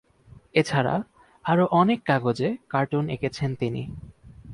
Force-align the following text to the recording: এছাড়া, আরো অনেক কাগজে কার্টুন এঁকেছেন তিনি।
এছাড়া, 0.53 0.95
আরো 1.45 1.65
অনেক 1.71 1.99
কাগজে 2.05 2.49
কার্টুন 2.69 3.05
এঁকেছেন 3.09 3.49
তিনি। 3.55 3.83